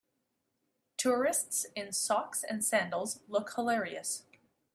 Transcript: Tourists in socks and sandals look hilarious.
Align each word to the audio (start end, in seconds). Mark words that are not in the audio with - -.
Tourists 0.97 1.67
in 1.75 1.91
socks 1.91 2.43
and 2.43 2.65
sandals 2.65 3.19
look 3.27 3.53
hilarious. 3.53 4.23